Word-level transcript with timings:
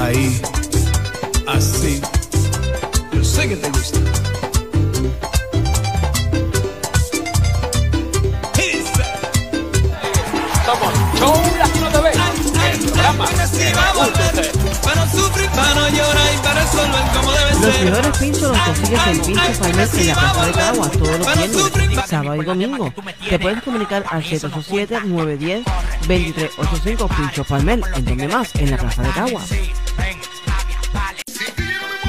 Ahí, 0.00 0.40
así. 1.46 2.00
Yo 3.12 3.22
sé 3.22 3.46
que 3.48 3.56
te 3.56 3.68
gusta. 3.68 3.98
Somos 10.64 10.94
Show 11.18 11.34
Latino 11.58 11.88
TV. 11.90 12.10
El 12.10 12.16
programa 12.86 13.26
que 13.26 13.36
le 13.36 13.44
gusta 13.44 13.90
a 13.90 13.92
usted. 14.06 14.50
Para 14.82 15.04
no 15.04 15.12
sufrir, 15.12 15.50
para 15.50 15.74
no 15.74 15.88
llorar 15.90 16.34
y 16.34 16.38
para 16.38 16.62
resolver 16.62 17.04
como 17.14 17.32
debe 17.32 17.50
Los 17.52 17.60
mejores 17.82 18.18
pinchos 18.18 18.42
los 18.42 18.58
consigues 18.58 19.06
en 19.06 19.20
Pincho 19.20 19.52
Palmer 19.60 19.88
en 19.92 20.06
la 20.06 20.14
Plaza 20.14 20.46
de 20.46 20.52
Caguas 20.52 20.90
todos 20.92 21.18
los 21.18 21.72
viernes, 21.72 22.06
sábado 22.06 22.42
y 22.42 22.44
domingo. 22.46 22.94
Te 23.28 23.38
puedes 23.38 23.62
comunicar 23.62 24.04
al 24.08 24.24
787-910-2385 24.24 27.16
Pincho 27.16 27.44
Palmer, 27.44 27.80
en 27.96 28.04
donde 28.04 28.28
más, 28.28 28.54
en 28.54 28.70
la 28.70 28.78
Plaza 28.78 29.02
de 29.02 29.10
Caguas. 29.10 29.50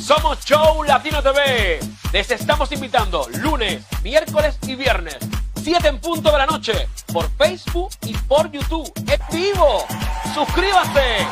Somos 0.00 0.42
Show 0.42 0.82
Latino 0.84 1.22
TV. 1.22 1.80
Les 2.14 2.30
estamos 2.30 2.72
invitando 2.72 3.28
lunes, 3.42 3.82
miércoles 4.02 4.56
y 4.66 4.74
viernes. 4.74 5.18
7 5.62 5.86
en 5.86 5.98
punto 5.98 6.32
de 6.32 6.38
la 6.38 6.46
noche. 6.46 6.88
Por 7.12 7.30
Facebook 7.36 7.90
y 8.06 8.14
por 8.14 8.50
YouTube. 8.50 8.90
¡Es 9.06 9.20
vivo! 9.36 9.84
¡Suscríbase! 10.32 11.26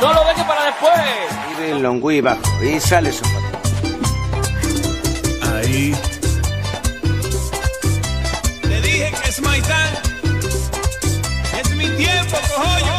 No 0.00 0.14
lo 0.14 0.24
deje 0.24 0.42
para 0.44 0.64
después. 0.64 0.94
Vive 1.50 1.72
en 1.72 1.82
Longui 1.82 2.22
bajo 2.22 2.40
y 2.64 2.80
sale 2.80 3.12
su 3.12 3.22
foto. 3.22 3.58
Ahí, 5.52 5.94
tiempo, 12.00 12.36
cojollo. 12.48 12.89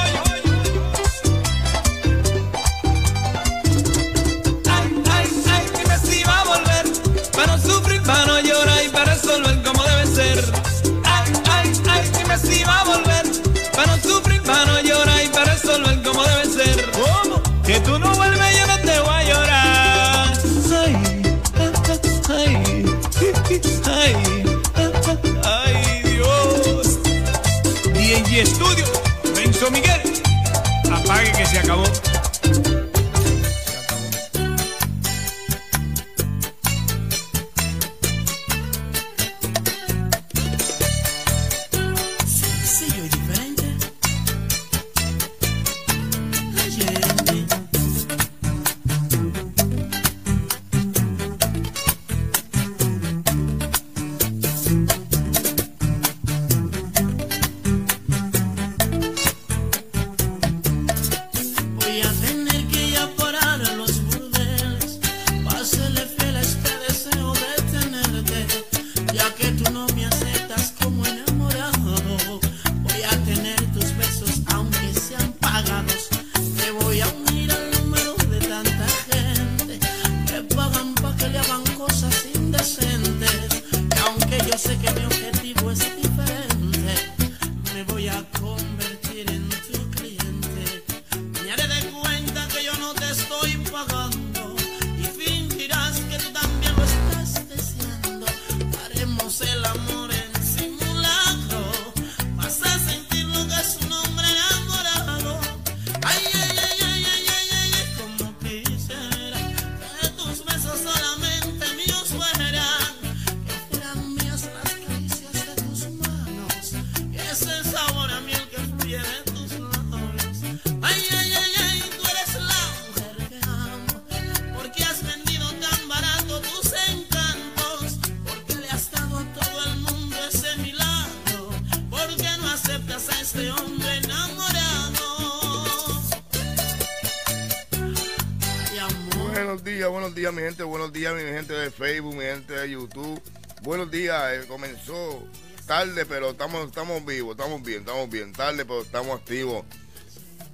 Buenos 140.21 140.33
días, 140.33 140.33
mi 140.33 140.41
gente. 140.41 140.63
Buenos 140.63 140.93
días, 140.93 141.15
mi 141.15 141.21
gente 141.21 141.53
de 141.53 141.71
Facebook, 141.71 142.15
mi 142.15 142.23
gente 142.23 142.53
de 142.53 142.69
YouTube. 142.69 143.21
Buenos 143.63 143.89
días. 143.89 144.33
eh, 144.33 144.45
comenzó 144.47 145.27
tarde, 145.65 146.05
pero 146.05 146.31
estamos, 146.31 146.67
estamos 146.67 147.03
vivos, 147.03 147.31
estamos 147.31 147.63
bien, 147.63 147.79
estamos 147.79 148.07
bien. 148.07 148.31
Tarde, 148.31 148.63
pero 148.63 148.83
estamos 148.83 149.19
activos. 149.19 149.65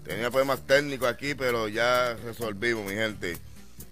Tenía 0.05 0.31
problemas 0.31 0.65
técnicos 0.65 1.09
aquí, 1.09 1.35
pero 1.35 1.67
ya 1.67 2.13
resolvimos, 2.13 2.85
mi 2.85 2.93
gente. 2.93 3.37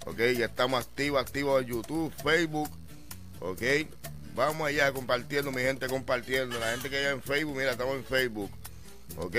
Ok, 0.06 0.20
ya 0.38 0.46
estamos 0.46 0.86
activos, 0.86 1.22
activos 1.22 1.62
en 1.62 1.68
YouTube, 1.68 2.14
Facebook. 2.24 2.70
Ok, 3.42 3.62
vamos 4.34 4.68
allá 4.70 4.94
compartiendo, 4.94 5.52
mi 5.52 5.62
gente, 5.62 5.88
compartiendo. 5.88 6.58
La 6.58 6.72
gente 6.72 6.90
que 6.90 6.98
hay 7.00 7.14
en 7.14 7.22
Facebook, 7.22 7.58
mira, 7.58 7.72
estamos 7.72 7.96
en 7.96 8.06
Facebook. 8.06 8.50
Ok, 9.18 9.36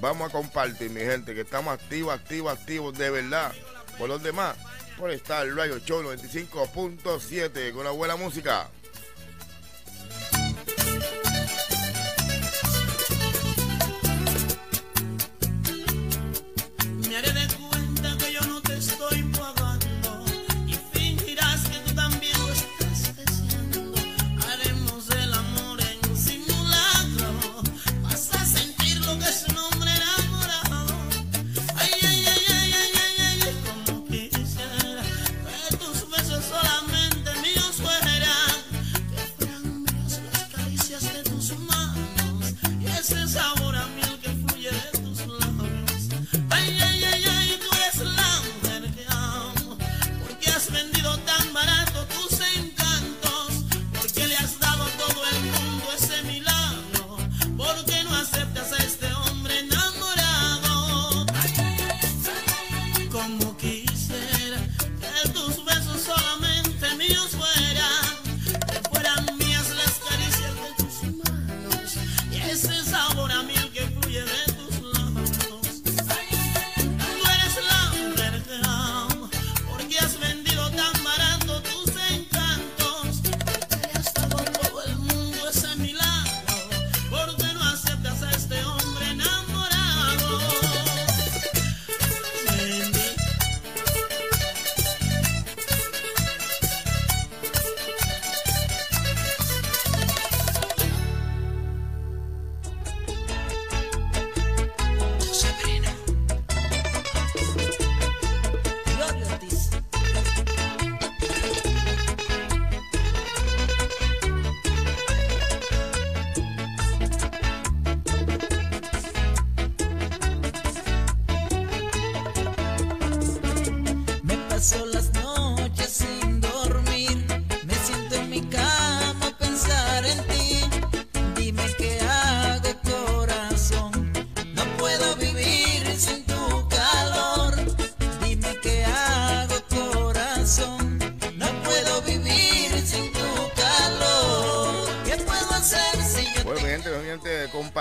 vamos 0.00 0.30
a 0.30 0.32
compartir, 0.32 0.88
mi 0.88 1.00
gente, 1.00 1.34
que 1.34 1.42
estamos 1.42 1.74
activos, 1.74 2.14
activos, 2.14 2.58
activos 2.58 2.96
de 2.96 3.10
verdad. 3.10 3.52
Por 3.98 4.08
los 4.08 4.22
demás, 4.22 4.56
por 4.96 5.10
estar 5.10 5.46
Radio 5.54 5.78
Show 5.78 6.02
95.7 6.02 7.72
con 7.72 7.84
la 7.84 7.90
buena 7.90 8.16
música. 8.16 8.70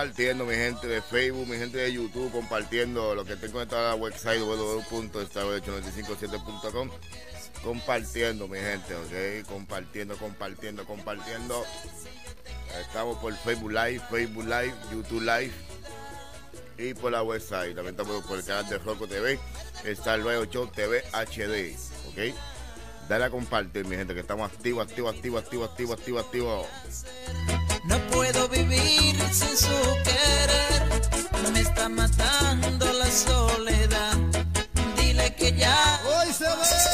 Compartiendo, 0.03 0.45
mi 0.45 0.53
gente 0.53 0.85
de 0.85 1.01
Facebook, 1.01 1.47
mi 1.47 1.55
gente 1.55 1.77
de 1.77 1.93
YouTube, 1.93 2.29
compartiendo 2.29 3.15
lo 3.15 3.23
que 3.23 3.37
tengo 3.37 3.61
en 3.61 3.69
la 3.69 3.95
website 3.95 4.41
www.estadio897.com. 4.41 6.89
Compartiendo, 7.63 8.49
mi 8.49 8.57
gente, 8.57 8.95
ok. 8.95 9.47
Compartiendo, 9.47 10.17
compartiendo, 10.17 10.85
compartiendo. 10.85 11.65
Estamos 12.81 13.17
por 13.19 13.33
Facebook 13.33 13.71
Live, 13.71 14.01
Facebook 14.09 14.43
Live, 14.43 14.73
YouTube 14.91 15.21
Live 15.21 15.53
y 16.77 16.93
por 16.93 17.13
la 17.13 17.23
website. 17.23 17.73
También 17.73 17.97
estamos 17.97 18.25
por 18.25 18.39
el 18.39 18.43
canal 18.43 18.67
de 18.67 18.79
Roco 18.79 19.07
TV, 19.07 19.39
está 19.85 20.15
el 20.15 20.27
8 20.27 20.71
TV 20.75 21.01
HD, 21.13 21.77
ok. 22.09 22.17
Dale 23.07 23.23
a 23.23 23.29
compartir, 23.29 23.85
mi 23.85 23.95
gente, 23.95 24.13
que 24.13 24.19
estamos 24.19 24.51
activos, 24.51 24.85
activos, 24.85 25.15
activos, 25.15 25.45
activos, 25.69 25.97
activos, 25.97 26.25
activos. 26.25 26.67
No 27.83 27.97
puedo 28.11 28.47
vivir 28.47 29.15
sin 29.31 29.57
su 29.57 29.77
querer. 30.03 31.51
Me 31.51 31.59
está 31.59 31.89
matando 31.89 32.91
la 32.93 33.11
soledad. 33.11 34.15
Dile 34.97 35.35
que 35.35 35.51
ya. 35.53 35.99
Hoy 36.05 36.31
se 36.31 36.45
Dile 36.45 36.92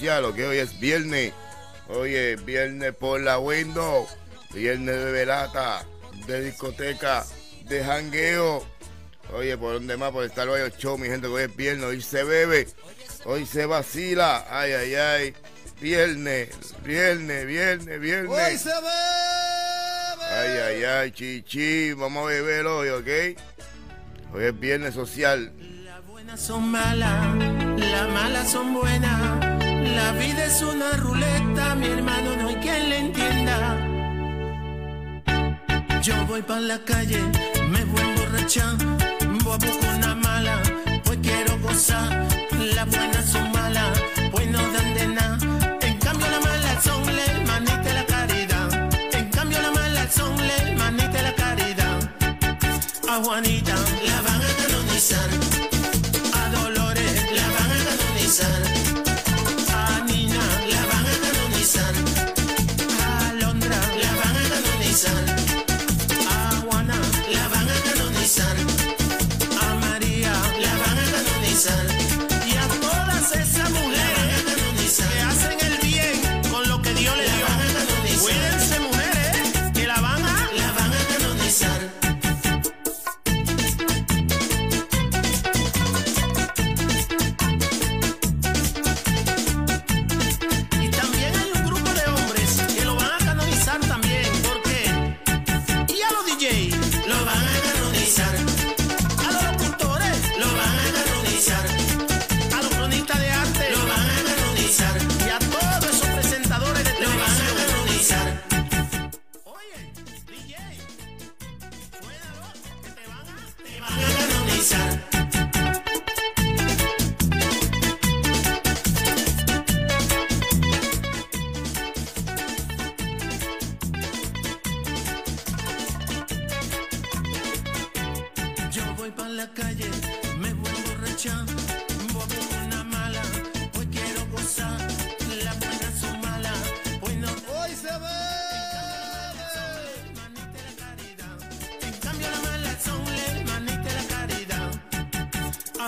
social, 0.00 0.24
¿ok? 0.24 0.38
Hoy 0.48 0.56
es 0.58 0.80
viernes. 0.80 1.34
Hoy 1.88 2.14
es 2.14 2.42
viernes 2.42 2.94
por 2.94 3.20
la 3.20 3.38
window. 3.38 4.06
Viernes 4.54 4.96
de 4.96 5.12
velata, 5.12 5.84
de 6.26 6.42
discoteca, 6.42 7.26
de 7.68 7.84
jangueo. 7.84 8.64
Oye, 9.34 9.58
por 9.58 9.74
donde 9.74 9.98
más, 9.98 10.10
por 10.10 10.24
estar 10.24 10.48
hoy 10.48 10.60
show, 10.78 10.96
mi 10.96 11.06
gente, 11.06 11.26
que 11.28 11.34
hoy 11.34 11.42
es 11.42 11.54
viernes. 11.54 11.84
Hoy 11.84 12.00
se 12.00 12.24
bebe, 12.24 12.66
hoy 13.26 13.44
se 13.44 13.66
vacila. 13.66 14.46
Ay, 14.48 14.72
ay, 14.72 14.94
ay. 14.94 15.34
Viernes, 15.82 16.48
viernes, 16.82 17.46
viernes, 17.46 17.94
Hoy 17.94 18.00
viernes. 18.00 18.60
se 18.62 18.70
bebe. 18.70 18.88
Ay, 20.30 20.76
ay, 20.76 20.84
ay, 20.84 21.10
chichi. 21.12 21.92
Vamos 21.92 22.24
a 22.24 22.26
beber 22.30 22.64
hoy, 22.66 22.88
¿ok? 22.88 23.38
Hoy 24.32 24.44
es 24.44 24.58
viernes 24.58 24.94
social. 24.94 25.52
Las 25.84 26.06
buenas 26.06 26.40
son 26.40 26.70
malas, 26.70 27.36
las 27.78 28.08
malas 28.08 28.50
son 28.50 28.72
buenas. 28.74 29.49
La 30.00 30.12
vida 30.12 30.44
es 30.46 30.62
una 30.62 30.90
ruleta, 30.92 31.74
mi 31.74 31.88
hermano, 31.88 32.34
no 32.40 32.48
hay 32.48 32.56
quien 32.56 32.88
le 32.90 32.98
entienda. 33.06 33.56
Yo 36.02 36.14
voy 36.26 36.42
para 36.42 36.60
la 36.72 36.78
calle, 36.78 37.20
me 37.68 37.84
voy 37.84 38.00
a 38.00 38.08
emborrachar, 38.10 38.76
voy 39.44 39.52
a 39.52 39.58
buscar 39.66 39.94
una 39.96 40.14
mala, 40.14 40.56
pues 41.04 41.18
quiero 41.22 41.58
gozar. 41.60 42.10
Las 42.76 42.86
buenas 42.94 43.26
son 43.34 43.52
malas, 43.52 43.92
pues 44.32 44.46
no 44.50 44.62
dan 44.72 44.94
de 44.94 45.06
nada. 45.18 45.78
En 45.82 45.98
cambio 45.98 46.26
las 46.34 46.42
malas 46.48 46.82
son 46.82 47.02
la 47.16 47.24
hermanita 47.32 47.82
de 47.88 47.92
la 47.92 48.06
caridad. 48.06 48.68
En 49.12 49.28
cambio 49.30 49.58
las 49.60 49.74
malas 49.80 50.14
son 50.14 50.34
la 50.48 50.56
hermanita 50.62 51.16
de 51.18 51.22
la 51.28 51.34
caridad. 51.34 51.98
A 53.12 53.14
Juanita 53.22 53.74
la 54.08 54.22
van 54.22 54.40
a 54.48 54.52
canonizar. 54.60 55.49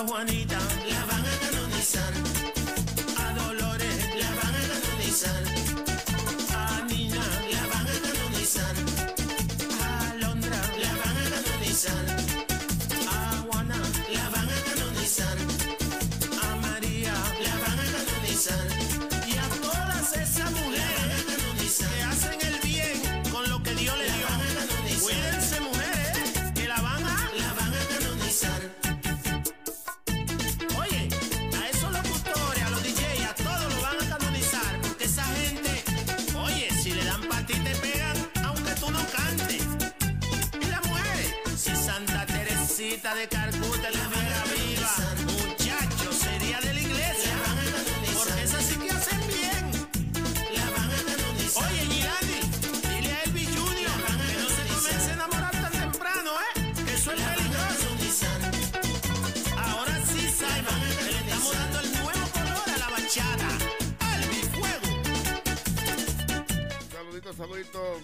Juanita 0.06 0.91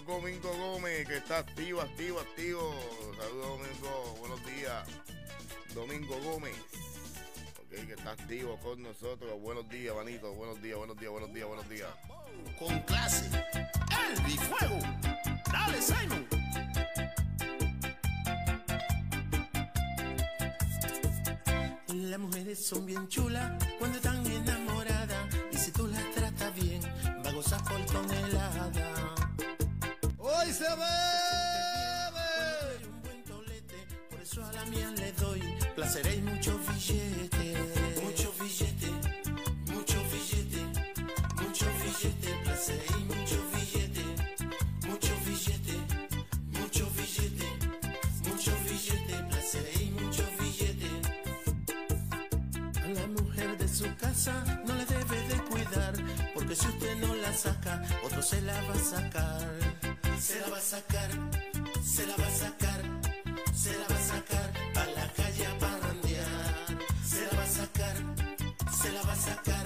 Domingo 0.05 0.51
Gómez, 0.57 1.07
que 1.07 1.17
está 1.17 1.39
activo, 1.39 1.81
activo, 1.81 2.19
activo. 2.19 2.73
Saludos, 3.17 3.59
Domingo, 3.59 4.15
buenos 4.19 4.45
días. 4.45 4.87
Domingo 5.73 6.19
Gómez, 6.21 6.55
ok, 7.59 7.85
que 7.87 7.93
está 7.93 8.11
activo 8.11 8.57
con 8.59 8.81
nosotros. 8.81 9.39
Buenos 9.41 9.69
días, 9.69 9.95
Vanito, 9.95 10.33
buenos 10.33 10.61
días, 10.61 10.77
buenos 10.77 10.97
días, 10.99 11.11
buenos 11.11 11.33
días, 11.33 11.47
buenos 11.47 11.69
días. 11.69 11.89
Con 12.57 12.79
clase. 12.81 13.29
Elvis 14.11 14.41
Fuego. 14.41 14.79
Dale, 15.51 15.81
Simon. 15.81 16.27
Las 21.87 22.19
mujeres 22.19 22.65
son 22.65 22.85
bien 22.85 23.07
chulas 23.07 23.51
cuando 23.77 23.97
están 23.97 24.25
enamoradas. 24.25 25.35
Y 25.51 25.57
si 25.57 25.71
tú 25.71 25.87
las 25.87 26.11
tratas 26.11 26.55
bien, 26.55 26.81
va 27.25 27.29
a 27.29 27.33
gozar 27.33 27.63
por 27.63 27.85
tonelada. 27.85 28.98
Un 32.85 33.01
buen 33.01 33.23
tolete, 33.23 33.87
por 34.09 34.19
eso 34.21 34.45
a 34.45 34.51
la 34.53 34.65
mía 34.65 34.91
le 34.97 35.11
doy 35.13 35.41
placer 35.75 36.05
y 36.15 36.21
muchos 36.21 36.57
billetes. 36.67 38.03
Muchos 38.03 38.39
billetes, 38.39 38.91
muchos 39.65 40.03
billetes, 40.11 40.65
muchos 41.41 41.69
billetes, 41.83 42.35
placer 42.43 42.81
y 42.89 43.03
muchos 43.03 43.43
billetes. 43.53 44.05
Muchos 44.87 45.25
billetes, 45.25 45.79
muchos 46.59 46.95
billetes, 46.95 47.51
muchos 48.27 48.63
billetes, 48.63 49.21
placer 49.29 49.65
y 49.81 49.85
muchos. 49.91 50.25
A 52.83 52.87
la 52.91 53.07
mujer 53.07 53.57
de 53.57 53.67
su 53.67 53.85
casa 53.97 54.33
no 54.65 54.73
le 54.75 54.85
debe 54.85 55.21
de 55.27 55.43
cuidar, 55.45 55.93
porque 56.33 56.55
si 56.55 56.67
usted 56.67 56.95
no 56.97 57.15
la 57.15 57.33
saca, 57.33 57.83
otro 58.03 58.21
se 58.21 58.41
la 58.41 58.61
va 58.63 58.73
a 58.73 58.79
sacar. 58.79 59.49
Sacar, 60.69 61.09
se 61.83 62.05
la 62.05 62.15
va 62.15 62.27
a 62.27 62.29
sacar, 62.29 62.83
se 63.55 63.75
la 63.75 63.87
va 63.87 63.95
a 63.95 64.01
sacar 64.01 64.53
a 64.75 64.85
la 64.85 65.11
calle 65.13 65.47
a 65.47 65.57
parrandear. 65.57 66.77
Se 67.03 67.25
la 67.25 67.37
va 67.37 67.43
a 67.43 67.47
sacar, 67.47 67.95
se 68.79 68.91
la 68.91 69.01
va 69.01 69.13
a 69.13 69.15
sacar, 69.15 69.65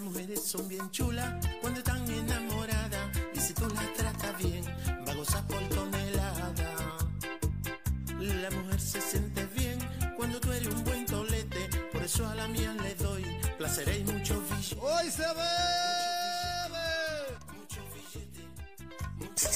Las 0.00 0.08
mujeres 0.08 0.42
son 0.42 0.66
bien 0.66 0.90
chulas 0.92 1.46
cuando 1.60 1.80
están 1.80 2.10
enamoradas. 2.10 3.10
Y 3.34 3.38
si 3.38 3.52
tú 3.52 3.68
las 3.68 3.92
tratas 3.92 4.38
bien, 4.38 4.64
va 5.06 5.12
a 5.12 5.14
gozar 5.14 5.46
por 5.46 5.62
tonelada. 5.68 6.96
La 8.18 8.50
mujer 8.50 8.80
se 8.80 8.98
siente 8.98 9.44
bien 9.54 9.78
cuando 10.16 10.40
tú 10.40 10.50
eres 10.52 10.68
un 10.68 10.84
buen 10.84 11.04
tolete. 11.04 11.68
Por 11.92 12.02
eso 12.02 12.26
a 12.26 12.34
la 12.34 12.48
mía 12.48 12.74
le 12.82 12.94
doy 12.94 13.26
placer 13.58 13.94
y 13.94 14.10
mucho 14.10 14.40
billete. 14.40 14.80
Hoy 14.80 15.10
se 15.10 15.20
ve. 15.20 15.50
Mucho 17.58 17.82
billete. 17.92 18.40
Mucho 19.18 19.48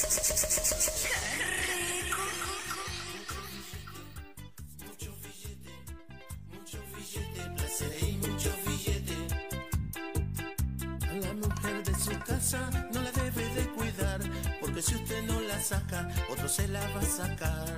no 12.93 13.03
la 13.03 13.11
debe 13.13 13.45
de 13.55 13.69
cuidar. 13.71 14.21
Porque 14.61 14.81
si 14.83 14.95
usted 14.95 15.23
no 15.25 15.41
la 15.41 15.61
saca, 15.61 16.09
otro 16.31 16.49
se 16.49 16.69
la 16.69 16.81
va 16.81 17.01
a 17.01 17.05
sacar. 17.05 17.69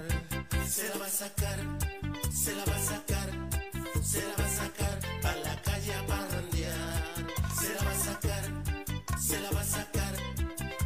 Se 0.69 0.89
la 0.89 0.97
va 0.99 1.07
a 1.07 1.09
sacar, 1.09 1.59
se 2.31 2.55
la 2.55 2.65
va 2.65 2.77
a 2.77 2.81
sacar, 2.81 3.29
se 4.03 4.23
la 4.23 4.35
va 4.37 4.45
a 4.45 4.49
sacar 4.49 4.99
a 5.25 5.35
la 5.47 5.63
calle 5.63 5.95
a 5.95 6.07
parrandear. 6.07 7.03
Se 7.61 7.75
la 7.75 7.83
va 7.83 7.91
a 7.91 7.95
sacar, 7.95 8.45
se 9.19 9.41
la 9.41 9.51
va 9.51 9.61
a 9.61 9.65
sacar, 9.65 10.15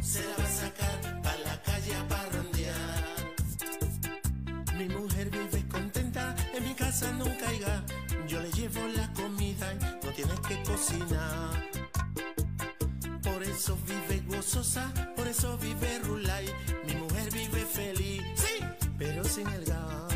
se 0.01 0.23
la 0.23 0.35
va 0.37 0.43
a 0.43 0.51
sacar 0.51 0.99
a 1.25 1.35
la 1.47 1.61
calle 1.61 1.95
a 1.95 2.07
parrandear. 2.07 3.03
Mi 4.77 4.87
mujer 4.87 5.29
vive 5.29 5.67
contenta, 5.67 6.35
en 6.53 6.63
mi 6.63 6.73
casa 6.73 7.11
no 7.11 7.25
caiga. 7.37 7.83
Yo 8.27 8.39
le 8.39 8.51
llevo 8.51 8.87
la 8.95 9.11
comida, 9.13 9.73
no 10.03 10.11
tienes 10.13 10.39
que 10.41 10.63
cocinar. 10.63 11.80
Por 13.51 13.57
eso 13.57 13.77
vive 13.85 14.23
gozosa, 14.27 14.93
por 15.13 15.27
eso 15.27 15.57
vive 15.57 15.99
rulay. 16.05 16.45
Mi 16.87 16.95
mujer 16.95 17.29
vive 17.33 17.65
feliz, 17.65 18.21
sí, 18.35 18.63
pero 18.97 19.25
sin 19.25 19.45
el 19.49 19.65
gas. 19.65 20.10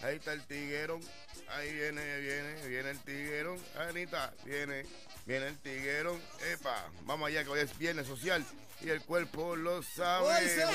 Ahí 0.03 0.17
está 0.17 0.33
el 0.33 0.43
tiguerón. 0.45 1.01
Ahí 1.49 1.73
viene, 1.73 2.19
viene, 2.19 2.67
viene 2.67 2.89
el 2.91 2.99
tiguerón. 2.99 3.59
Anita, 3.77 4.33
viene, 4.45 4.85
viene 5.25 5.47
el 5.47 5.57
tiguerón. 5.57 6.19
Epa, 6.51 6.89
vamos 7.03 7.27
allá 7.27 7.43
que 7.43 7.49
hoy 7.49 7.59
es 7.59 7.77
viernes 7.77 8.07
social 8.07 8.45
y 8.81 8.89
el 8.89 9.01
cuerpo 9.01 9.55
lo 9.55 9.83
sabe. 9.83 10.27
Hoy 10.27 10.49
se 10.49 10.65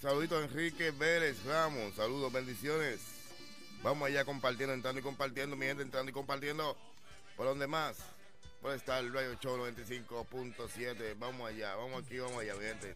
Saluditos 0.00 0.40
a 0.40 0.44
Enrique 0.46 0.92
Vélez 0.92 1.44
Ramos. 1.44 1.94
Saludos, 1.94 2.32
bendiciones. 2.32 3.00
Vamos 3.82 4.08
allá 4.08 4.24
compartiendo, 4.24 4.72
entrando 4.72 5.00
y 5.00 5.02
compartiendo, 5.02 5.56
mi 5.56 5.66
gente, 5.66 5.82
entrando 5.82 6.10
y 6.10 6.14
compartiendo. 6.14 6.74
¿Por 7.36 7.44
donde 7.44 7.66
más? 7.66 7.98
Por 8.62 8.74
estar 8.74 9.04
Radio 9.12 9.34
Show 9.34 9.58
95.7. 9.58 11.16
Vamos 11.18 11.50
allá, 11.50 11.74
vamos 11.74 12.02
aquí, 12.02 12.18
vamos 12.18 12.40
allá, 12.40 12.54
mi 12.54 12.64
gente. 12.64 12.94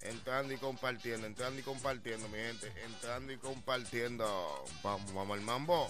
Entrando 0.00 0.52
y 0.52 0.56
compartiendo, 0.56 1.24
entrando 1.24 1.60
y 1.60 1.62
compartiendo, 1.62 2.28
mi 2.30 2.38
gente. 2.38 2.72
Entrando 2.84 3.32
y 3.32 3.36
compartiendo. 3.36 4.64
Vamos, 4.82 5.14
vamos 5.14 5.38
al 5.38 5.44
mambo. 5.44 5.88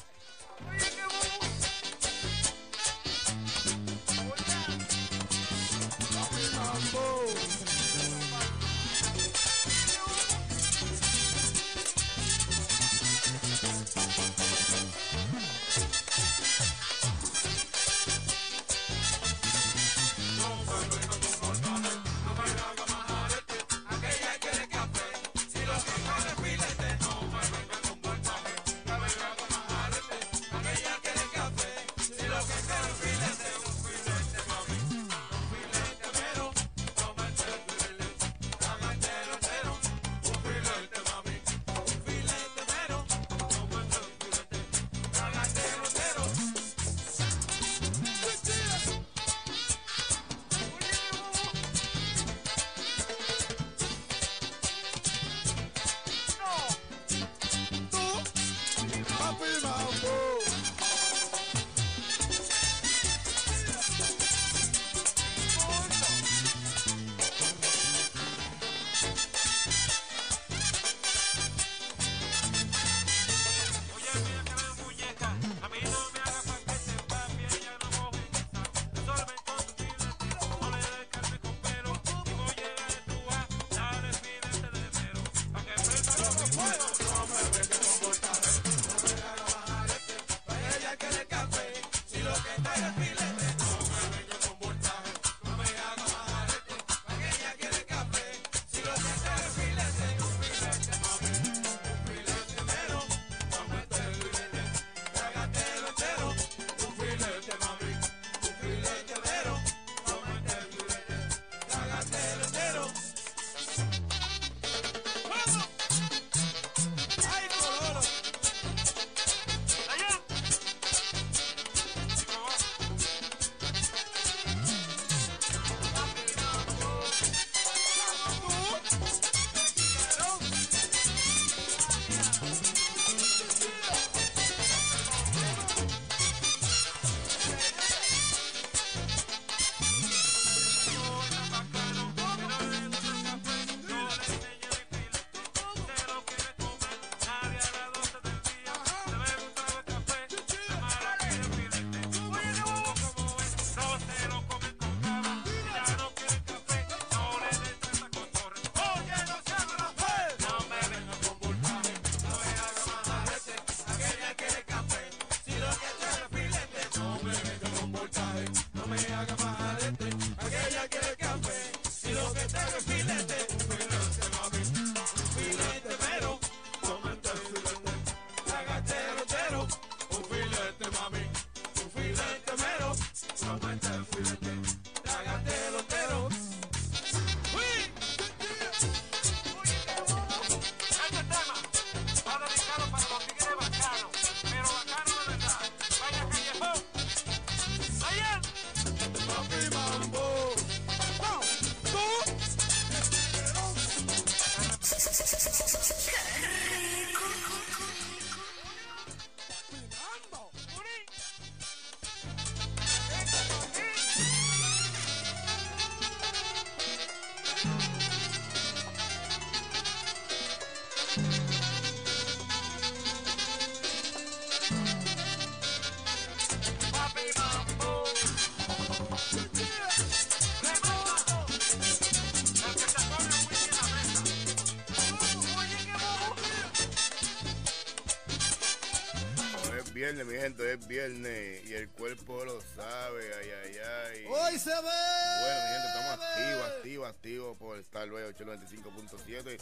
Viernes, 240.03 240.27
mi 240.27 240.35
gente, 240.35 240.73
es 240.73 240.88
viernes 240.88 241.65
y 241.65 241.75
el 241.75 241.88
cuerpo 241.91 242.45
lo 242.45 242.61
sabe, 242.61 243.23
ay, 243.41 243.51
ay, 243.62 243.77
ay. 244.11 244.25
Hoy 244.29 244.59
se 244.59 244.71
ve. 244.71 244.81
Bueno, 244.81 245.61
mi 245.62 245.69
gente, 245.75 245.87
estamos 245.87 246.19
activos, 246.19 246.67
activos, 246.67 247.09
activos 247.09 247.57
por 247.57 247.81
Starway 247.85 248.25
895.7 248.33 249.61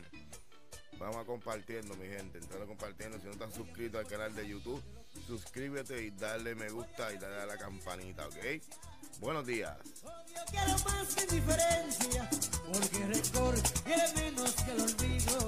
Vamos 0.98 1.16
a 1.16 1.24
compartiendo, 1.24 1.94
mi 1.96 2.06
gente. 2.06 2.38
Entrando 2.38 2.66
compartiendo. 2.66 3.18
Si 3.18 3.26
no 3.26 3.32
estás 3.32 3.52
suscrito 3.54 3.98
al 3.98 4.06
canal 4.06 4.34
de 4.34 4.48
YouTube, 4.48 4.82
suscríbete 5.26 6.02
y 6.02 6.10
dale 6.10 6.54
me 6.54 6.68
gusta 6.70 7.12
y 7.12 7.18
dale 7.18 7.42
a 7.42 7.46
la 7.46 7.56
campanita, 7.56 8.26
¿ok? 8.26 8.36
Buenos 9.20 9.46
días. 9.46 9.76
Yo 10.02 10.44
quiero 10.50 10.72
más 10.84 11.14
que 11.14 11.22
indiferencia, 11.22 12.30
porque 12.72 13.06
rencor 13.06 13.54
quiere 13.84 14.12
menos 14.14 14.52
que 14.54 14.72
el 14.72 14.80
olvido. 14.80 15.38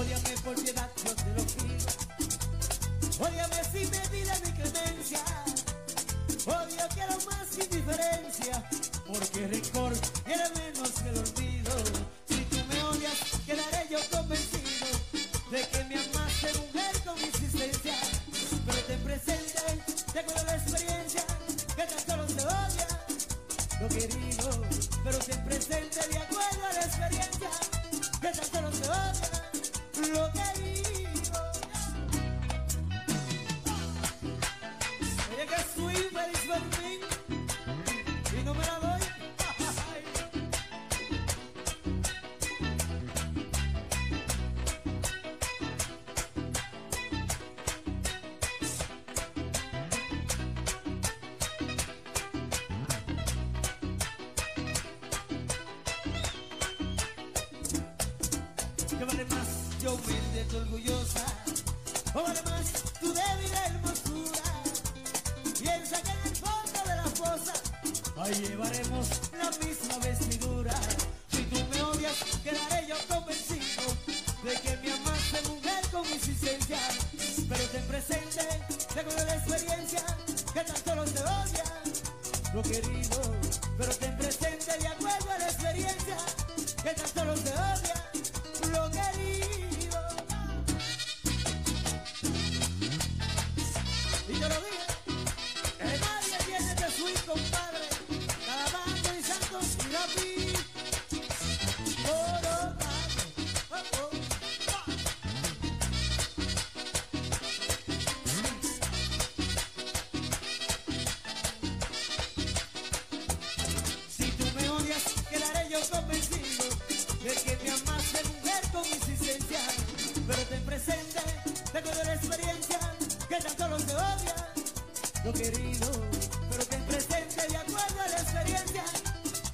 Ódiame 0.00 0.30
por 0.44 0.54
piedad, 0.62 0.90
yo 1.04 1.14
te 1.14 1.34
lo 1.34 1.44
pido. 1.46 3.26
Ódiame 3.26 3.64
sin 3.64 3.90
medida 3.90 4.38
ni 4.44 4.52
clemencia. 4.52 5.24
Odio 6.46 6.88
quiero 6.94 7.16
más 7.26 7.48
que 7.54 7.64
indiferencia, 7.64 8.70
porque 9.06 9.46
rencor 9.48 9.92
quiere 10.24 10.48
menos 10.50 10.90
que 10.92 11.08
el 11.10 11.18
olvido. 11.18 12.17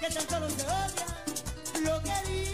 Que 0.07 0.15
tan 0.15 0.29
solo 0.29 0.51
se 0.51 0.63
odia 0.63 1.07
lo 1.83 2.03
querido. 2.03 2.54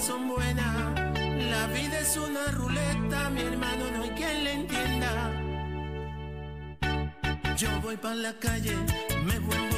son 0.00 0.28
buenas. 0.28 1.00
La 1.50 1.66
vida 1.68 2.00
es 2.00 2.16
una 2.16 2.46
ruleta, 2.52 3.30
mi 3.30 3.42
hermano, 3.42 3.90
no 3.92 4.02
hay 4.02 4.10
quien 4.10 4.44
le 4.44 4.52
entienda. 4.52 5.10
Yo 7.56 7.80
voy 7.80 7.96
para 7.96 8.14
la 8.16 8.38
calle, 8.38 8.76
me 9.24 9.38
voy 9.38 9.56
a 9.56 9.70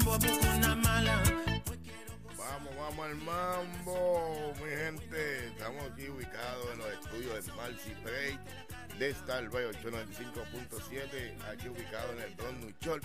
voy 0.00 0.14
a 0.14 0.56
una 0.56 0.74
mala. 0.76 1.22
Vamos, 2.38 2.76
vamos 2.76 3.06
al 3.06 3.16
mambo, 3.16 4.52
mi 4.62 4.70
gente. 4.70 5.46
Estamos 5.48 5.82
aquí 5.90 6.08
ubicados 6.08 6.51
de 7.32 7.42
Marcy 7.52 7.94
Play 8.02 8.38
de 8.98 9.14
Starbury 9.14 9.64
895.7, 9.64 11.42
aquí 11.50 11.68
ubicado 11.68 12.12
en 12.12 12.20
el 12.20 12.34
Bronx, 12.34 12.58
New 12.58 12.74
York. 12.80 13.02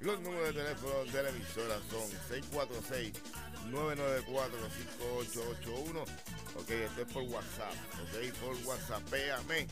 Los 0.00 0.20
números 0.20 0.54
de 0.54 0.62
teléfono 0.62 1.04
de 1.04 1.22
la 1.22 1.28
emisora 1.30 1.78
son 1.90 2.10
646-994-5881. 3.70 6.02
Ok, 6.54 6.70
este 6.70 7.02
es 7.02 7.08
por 7.12 7.22
WhatsApp. 7.22 7.74
Ok, 8.02 8.14
por 8.40 8.54
WhatsApp, 8.66 9.02
péame. 9.10 9.66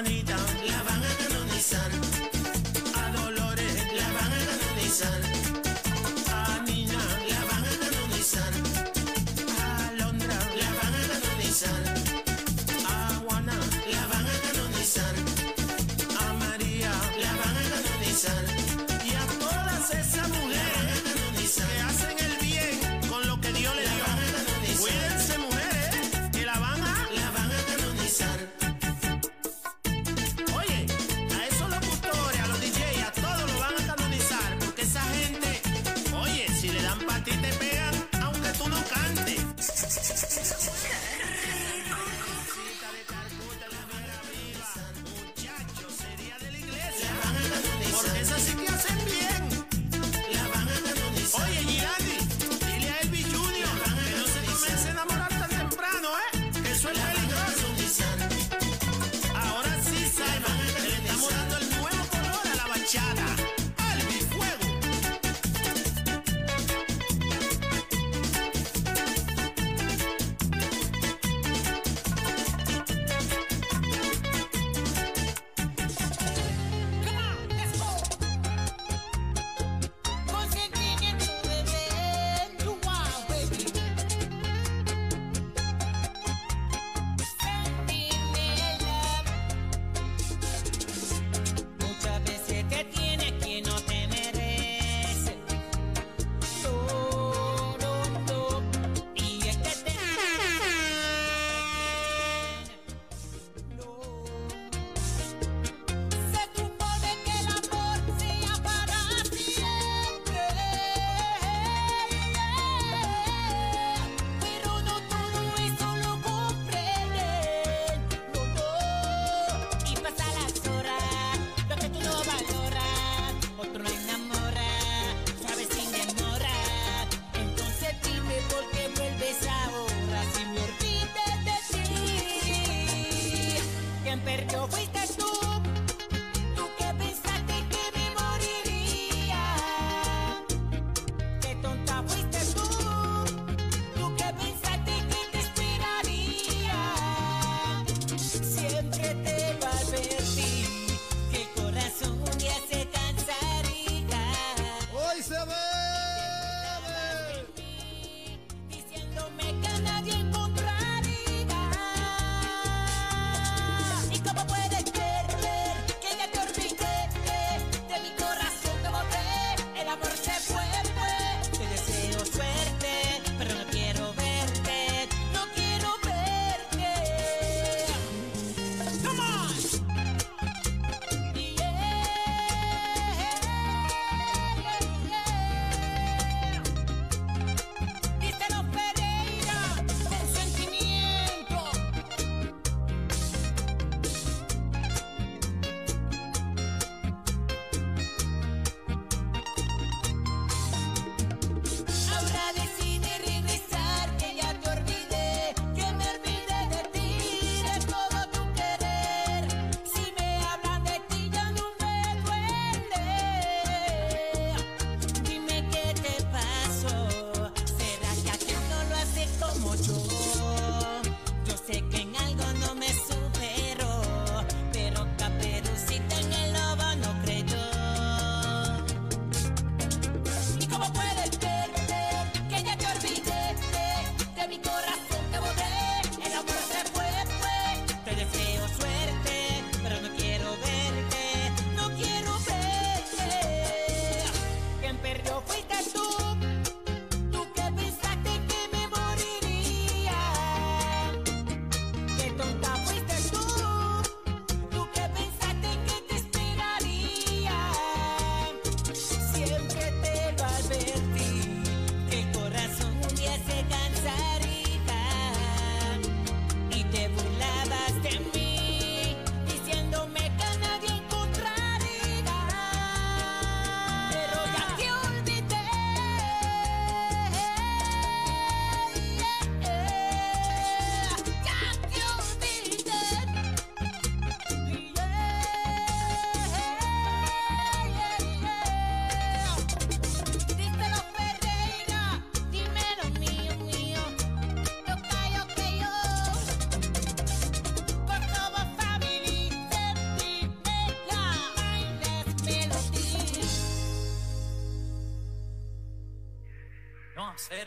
money 0.03 0.30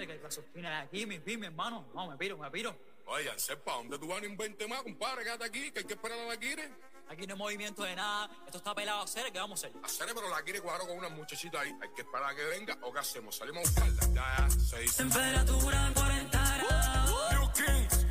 madre, 0.07 0.19
que 0.19 0.25
las 0.25 0.39
oficinas 0.39 0.87
aquí, 0.87 1.07
mi 1.07 1.47
hermano. 1.47 1.87
No, 1.95 2.09
me 2.09 2.17
piro, 2.17 2.39
me 2.39 2.51
piro. 2.51 2.77
Oigan, 3.07 3.39
sepa, 3.39 3.73
¿dónde 3.73 3.99
tú 3.99 4.09
vas 4.09 4.21
ni 4.23 4.29
invente 4.29 4.67
más, 4.67 4.83
compadre? 4.83 5.25
Quédate 5.25 5.45
aquí, 5.45 5.71
que 5.71 5.81
hay 5.81 5.85
que 5.85 5.95
esperar 5.95 6.19
a 6.19 6.25
la 6.25 6.37
Kire. 6.39 6.71
Aquí 7.09 7.27
no 7.27 7.35
hay 7.35 7.39
movimiento 7.39 7.83
de 7.83 7.95
nada. 7.95 8.31
Esto 8.47 8.59
está 8.59 8.75
pelado 8.75 9.01
a 9.01 9.05
hacer, 9.05 9.31
¿qué 9.31 9.39
vamos 9.39 9.63
a 9.63 9.67
hacer? 9.67 9.79
A 9.83 9.87
hacer, 9.87 10.07
pero 10.15 10.29
la 10.31 10.43
Kire 10.43 10.61
cuadro 10.63 10.87
con 10.87 10.97
una 10.97 11.11
muchachita 11.11 11.61
ahí. 11.61 11.71
Hay 11.83 11.91
que 11.95 12.01
esperar 12.01 12.33
a 12.33 12.35
que 12.35 12.45
venga 12.45 12.79
o 12.81 12.93
qué 12.93 12.99
hacemos. 12.99 13.37
Salimos 13.37 13.77
a 13.77 13.85
buscarla. 13.85 14.15
Ya, 14.15 14.37
ya, 14.39 14.51
seis. 14.51 14.97
Temperatura 14.97 15.87
en 15.87 15.95
40 15.95 16.57
grados. 16.57 17.11
Uh, 17.11 17.15
uh, 17.15 17.41
New 17.41 17.53
Kings. 17.53 18.07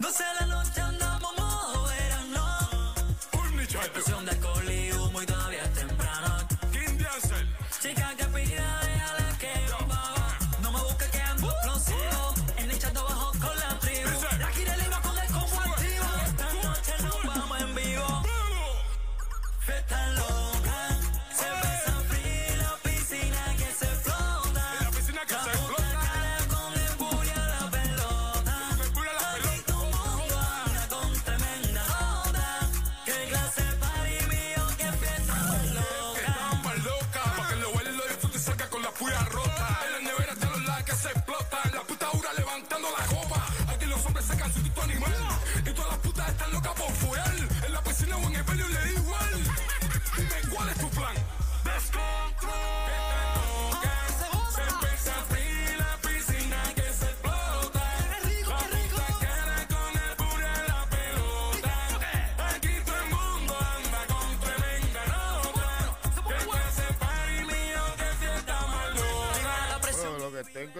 No 0.00 0.10
se 0.10 0.22
da 0.24 0.46
lo 0.46 0.57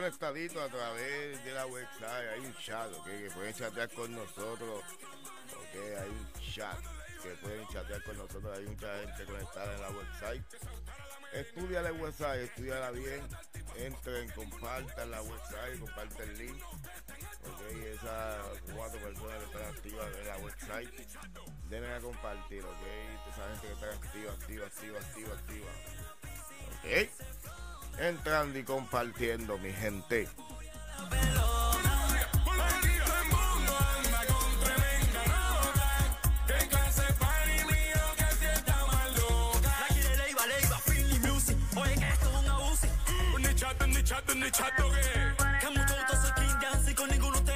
a 0.09 0.68
través 0.68 1.44
de 1.44 1.52
la 1.52 1.66
website. 1.66 2.28
Hay 2.32 2.40
un 2.40 2.54
chat, 2.56 2.90
que 3.04 3.30
pueden 3.34 3.52
chatear 3.52 3.90
con 3.90 4.11
nosotros. 4.11 4.82
Okay, 5.68 5.94
hay 5.96 6.09
un 6.09 6.32
chat 6.40 6.78
que 7.22 7.28
pueden 7.42 7.68
chatear 7.68 8.02
con 8.02 8.16
nosotros. 8.16 8.56
Hay 8.56 8.64
mucha 8.64 8.86
gente 9.00 9.24
conectada 9.26 9.74
en 9.74 9.80
la 9.82 9.90
website. 9.90 10.42
Estudia 11.34 11.82
la 11.82 11.92
website, 11.92 12.40
estudiala 12.40 12.90
bien. 12.92 13.20
Entren, 13.76 14.30
compartan 14.30 15.11
la 15.11 15.20
website, 15.20 15.78
compartan 15.78 16.28
el 16.30 16.38
link. 16.38 16.62
Okay, 17.54 17.84
esas 17.94 18.38
cuatro 18.74 19.00
personas 19.00 19.38
que 19.38 19.44
están 19.44 19.62
activas 19.62 20.16
en 20.16 20.26
la 20.26 20.36
website, 20.38 20.90
deben 21.68 21.92
a 21.92 22.00
compartir, 22.00 22.64
ok. 22.64 22.82
Esa 23.28 23.48
gente 23.50 23.66
que 23.66 23.72
está 23.74 23.92
activa, 23.92 24.32
activa, 24.32 24.66
activa, 24.66 24.98
activa, 24.98 25.34
activa. 25.34 25.70
Ok 26.78 27.38
entrando 28.01 28.59
y 28.59 28.64
compartiendo, 28.64 29.59
mi 29.59 29.72
gente. 29.72 30.28
chato, 44.09 44.34
ni 44.34 44.51
chato, 44.51 44.90
que. 44.90 45.38
Que 46.09 46.16
se 46.16 46.34
quindan, 46.34 46.84
si 46.84 46.94
con 46.94 47.11
ninguno 47.11 47.47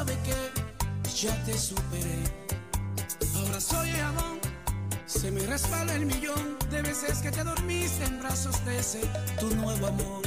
sabe 0.00 0.16
que 0.24 1.10
ya 1.10 1.44
te 1.44 1.58
superé. 1.58 2.20
Ahora 3.36 3.60
soy 3.60 3.90
el 3.90 3.96
jabón, 3.96 4.40
se 5.04 5.30
me 5.30 5.40
respalda 5.46 5.94
el 5.94 6.06
millón 6.06 6.58
de 6.70 6.80
veces 6.80 7.18
que 7.18 7.30
te 7.30 7.44
dormiste 7.44 8.04
en 8.04 8.18
brazos 8.18 8.64
de 8.64 8.78
ese 8.78 9.02
tu 9.38 9.54
nuevo 9.56 9.88
amor. 9.88 10.19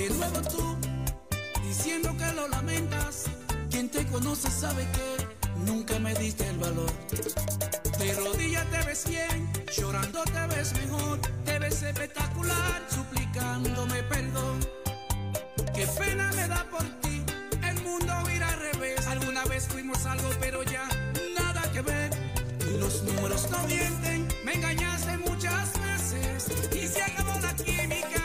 De 0.00 0.08
nuevo 0.08 0.40
tú, 0.40 0.78
diciendo 1.62 2.16
que 2.16 2.32
lo 2.32 2.48
lamentas. 2.48 3.24
Quien 3.70 3.86
te 3.90 4.06
conoce 4.06 4.50
sabe 4.50 4.88
que 4.92 5.70
nunca 5.70 5.98
me 5.98 6.14
diste 6.14 6.48
el 6.48 6.56
valor. 6.56 6.90
De 7.98 8.14
rodillas 8.14 8.64
te 8.70 8.82
ves 8.86 9.04
bien, 9.06 9.52
llorando 9.76 10.24
te 10.24 10.46
ves 10.56 10.72
mejor, 10.72 11.18
te 11.44 11.58
ves 11.58 11.82
espectacular, 11.82 12.82
suplicándome 12.88 14.02
perdón. 14.04 14.60
Qué 15.74 15.86
pena 15.86 16.32
me 16.32 16.48
da 16.48 16.66
por 16.70 16.84
ti, 17.02 17.22
el 17.68 17.82
mundo 17.82 18.14
irá 18.34 18.48
al 18.48 18.58
revés. 18.58 19.06
Alguna 19.06 19.44
vez 19.44 19.68
fuimos 19.68 20.06
algo, 20.06 20.30
pero 20.40 20.62
ya 20.62 20.88
nada 21.38 21.60
que 21.72 21.82
ver. 21.82 22.10
Los 22.78 23.02
números 23.02 23.50
no 23.50 23.66
mienten, 23.66 24.26
me 24.46 24.54
engañaste 24.54 25.18
muchas 25.18 25.68
veces 25.82 26.46
y 26.72 26.86
se 26.86 27.02
acabó 27.02 27.38
la 27.40 27.54
química 27.54 28.19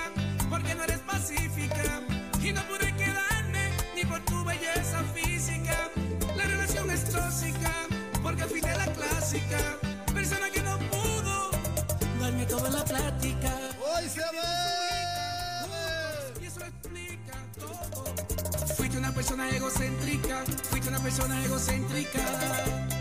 persona 19.16 19.50
egocéntrica, 19.50 20.44
fuiste 20.70 20.90
una 20.90 21.00
persona 21.00 21.42
egocéntrica. 21.46 22.95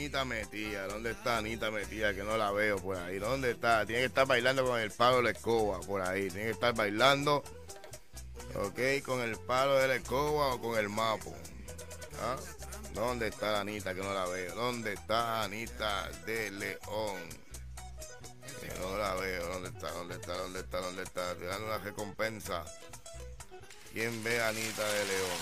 Anita 0.00 0.24
metida? 0.24 0.86
¿Dónde 0.86 1.10
está 1.10 1.36
Anita 1.36 1.70
metida? 1.70 2.14
Que 2.14 2.22
no 2.22 2.38
la 2.38 2.50
veo 2.52 2.78
por 2.78 2.96
ahí. 2.96 3.18
¿Dónde 3.18 3.50
está? 3.50 3.84
Tiene 3.84 4.00
que 4.00 4.06
estar 4.06 4.26
bailando 4.26 4.64
con 4.64 4.80
el 4.80 4.90
palo 4.90 5.18
de 5.18 5.24
la 5.24 5.30
escoba 5.32 5.78
por 5.80 6.00
ahí. 6.00 6.30
Tiene 6.30 6.46
que 6.46 6.52
estar 6.52 6.74
bailando, 6.74 7.44
ok, 8.54 9.04
con 9.04 9.20
el 9.20 9.36
palo 9.40 9.76
de 9.76 9.88
la 9.88 9.96
escoba 9.96 10.54
o 10.54 10.60
con 10.62 10.78
el 10.78 10.88
mapo. 10.88 11.36
¿Ah? 12.22 12.36
¿Dónde 12.94 13.28
está 13.28 13.60
Anita? 13.60 13.94
Que 13.94 14.00
no 14.00 14.14
la 14.14 14.24
veo. 14.24 14.54
¿Dónde 14.54 14.94
está 14.94 15.42
Anita 15.42 16.08
de 16.24 16.50
León? 16.50 17.20
Que 18.58 18.80
no 18.80 18.96
la 18.96 19.14
veo. 19.16 19.48
¿Dónde 19.48 19.68
está? 19.68 19.90
¿Dónde 19.90 20.14
está? 20.14 20.32
¿Dónde 20.32 20.60
está? 20.60 20.80
¿Dónde 20.80 21.02
está? 21.02 21.32
Estoy 21.32 21.46
dando 21.46 21.66
una 21.66 21.78
recompensa. 21.78 22.64
¿Quién 23.92 24.24
ve 24.24 24.40
a 24.40 24.48
Anita 24.48 24.92
de 24.92 25.04
León? 25.04 25.40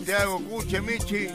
Santiago, 0.04 0.38
Cuche 0.50 0.82
Michi. 0.82 1.32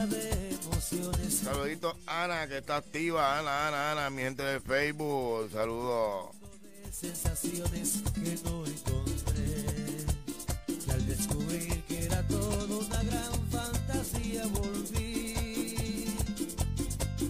De 0.00 0.39
Saludito 1.30 1.96
Ana, 2.06 2.46
que 2.46 2.58
está 2.58 2.76
activa. 2.76 3.38
Ana, 3.38 3.68
Ana, 3.68 3.92
Ana, 3.92 4.10
mi 4.10 4.22
gente 4.22 4.42
de 4.42 4.60
Facebook. 4.60 5.50
Saludos. 5.52 6.30
sensaciones 6.92 8.02
que 8.14 8.38
no 8.44 8.66
encontré. 8.66 9.64
Y 10.68 10.90
al 10.90 11.06
descubrir 11.06 11.82
que 11.84 12.04
era 12.04 12.26
todo 12.28 12.80
una 12.80 13.02
gran 13.02 13.50
fantasía 13.50 14.46
volví. 14.48 16.14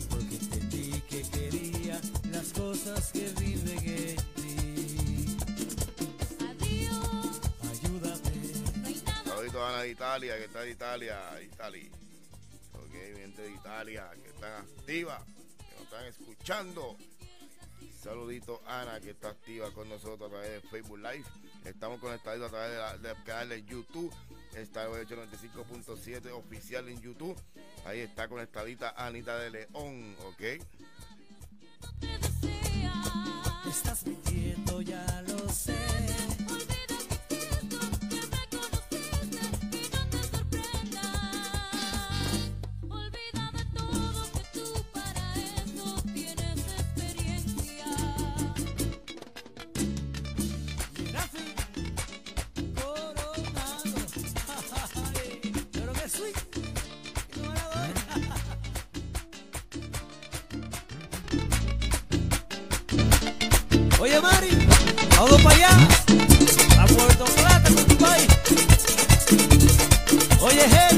Porque 0.09 0.35
entendí 0.37 1.01
que 1.09 1.23
quería 1.23 2.01
las 2.31 2.53
cosas 2.53 3.12
que 3.12 3.29
viven 3.39 3.79
en 3.79 4.16
ti. 4.35 5.37
Adiós, 6.49 7.41
Ayúdame. 7.71 8.55
Saludito 9.25 9.62
a 9.64 9.68
Ana 9.68 9.83
de 9.83 9.91
Italia, 9.91 10.37
que 10.39 10.45
está 10.45 10.61
de 10.62 10.71
Italia. 10.71 11.18
Italia. 11.43 11.91
Mi 13.14 13.32
de 13.32 13.50
Italia, 13.50 14.11
que 14.22 14.28
están 14.30 14.52
activa, 14.62 15.24
que 15.58 15.74
nos 15.74 15.82
están 15.84 16.04
escuchando. 16.06 16.96
Saludito 18.02 18.62
Ana, 18.66 18.98
que 19.00 19.11
está 19.11 19.28
activa 19.30 19.70
con 19.72 19.88
nosotros 19.88 20.28
a 20.28 20.32
través 20.32 20.62
de 20.62 20.68
Facebook 20.68 20.98
Live. 20.98 21.24
Estamos 21.64 22.00
conectados 22.00 22.46
a 22.46 22.50
través 22.50 22.70
de 22.70 22.76
la- 22.78 22.96
del 22.98 23.24
canal 23.24 23.48
de 23.50 23.62
YouTube. 23.64 24.12
Está 24.54 24.84
el 24.84 25.06
95.7 25.06 26.30
oficial 26.30 26.88
en 26.88 27.00
YouTube. 27.00 27.36
Ahí 27.84 28.00
está 28.00 28.28
conectadita 28.28 28.94
Anita 28.96 29.38
de 29.38 29.50
León, 29.50 30.16
¿ok? 30.24 30.42
Estás 33.68 34.06
mintiendo, 34.06 34.80
ya 34.82 35.22
lo 35.28 35.48
sé. 35.48 35.76
Vamos 65.25 65.43
para 65.43 65.55
allá. 65.55 65.68
A 66.81 66.87
Puerto 66.87 67.25
Plata. 67.25 67.71
Oye, 70.41 70.68
genio. 70.68 70.89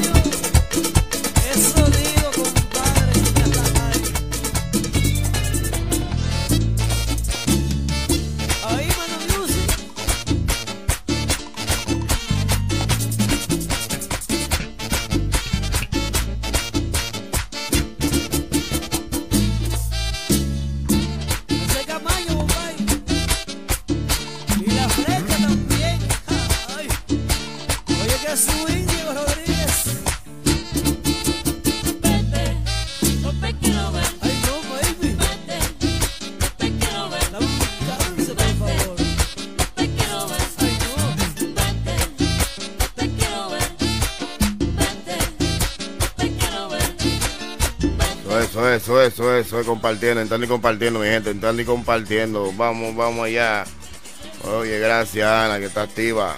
Eso, 49.43 49.59
eso, 49.59 49.59
eso, 49.59 49.61
es 49.61 49.67
compartiendo, 49.67 50.21
entrando 50.21 50.45
y 50.45 50.49
compartiendo, 50.49 50.99
mi 50.99 51.07
gente, 51.07 51.29
entrando 51.29 51.61
y 51.61 51.65
compartiendo. 51.65 52.51
Vamos, 52.55 52.95
vamos 52.95 53.25
allá. 53.25 53.65
Oye, 54.43 54.79
gracias, 54.79 55.27
Ana, 55.27 55.59
que 55.59 55.65
está 55.65 55.83
activa. 55.83 56.35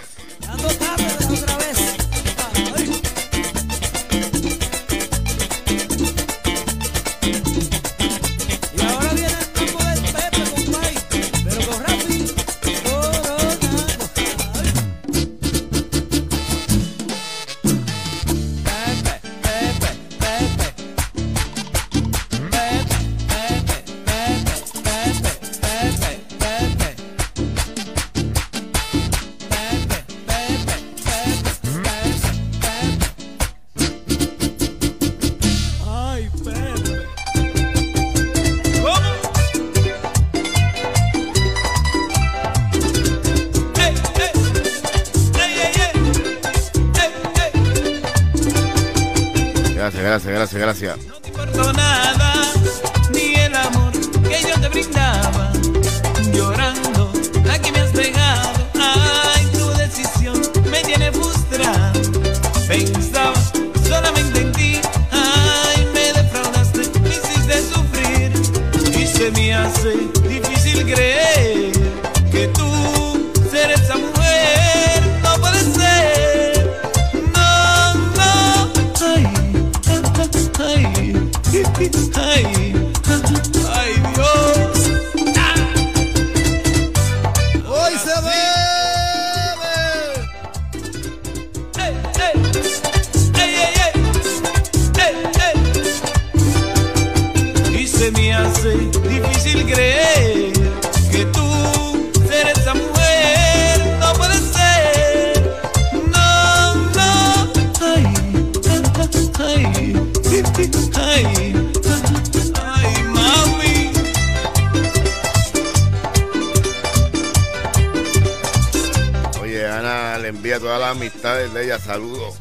saludos. 121.85 122.35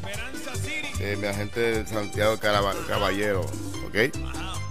Eh, 1.01 1.17
mi 1.21 1.27
gente 1.35 1.61
de 1.61 1.87
Santiago 1.87 2.39
Caballero, 2.39 3.43
¿ok? 3.87 4.17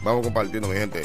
Vamos 0.04 0.26
compartiendo, 0.26 0.68
mi 0.68 0.76
gente. 0.76 1.04